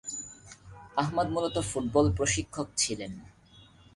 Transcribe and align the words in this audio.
আহমাদ 0.97 1.27
মূলত 1.33 1.55
ফুটবল 1.69 2.05
প্রশিক্ষক 2.17 2.67
ছিলেন। 2.77 3.13